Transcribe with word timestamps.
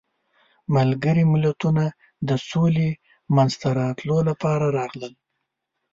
ملګري 0.75 1.23
ملتونه 1.33 1.85
د 2.29 2.31
سولې 2.49 2.89
منځته 3.35 3.67
راتلو 3.81 4.17
لپاره 4.29 4.65
راغلل. 4.77 5.13